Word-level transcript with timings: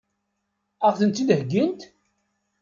Ad 0.87 0.91
ɣ-tent-id-heggint? 0.93 1.81